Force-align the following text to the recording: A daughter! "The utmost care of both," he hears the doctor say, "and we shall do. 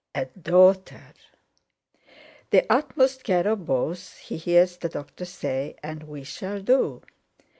A 0.15 0.25
daughter! 0.25 1.13
"The 2.49 2.65
utmost 2.73 3.23
care 3.23 3.47
of 3.47 3.67
both," 3.67 4.17
he 4.17 4.37
hears 4.37 4.77
the 4.77 4.89
doctor 4.89 5.25
say, 5.25 5.75
"and 5.83 6.01
we 6.05 6.23
shall 6.23 6.59
do. 6.59 7.03